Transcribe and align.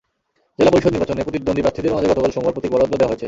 জেলা 0.57 0.71
পরিষদ 0.73 0.91
নির্বাচনে 0.95 1.25
প্রতিদ্বন্দ্বী 1.27 1.63
প্রার্থীদের 1.65 1.95
মাঝে 1.95 2.09
গতকাল 2.11 2.31
সোমবার 2.35 2.53
প্রতীক 2.55 2.71
বরাদ্দ 2.73 2.93
দেওয়া 2.97 3.09
হয়েছে। 3.09 3.19